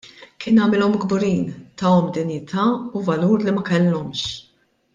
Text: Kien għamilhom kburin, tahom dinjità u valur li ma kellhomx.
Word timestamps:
Kien 0.43 0.55
għamilhom 0.61 0.95
kburin, 1.03 1.43
tahom 1.81 2.07
dinjità 2.15 2.65
u 3.01 3.03
valur 3.11 3.47
li 3.47 3.55
ma 3.59 3.67
kellhomx. 3.69 4.25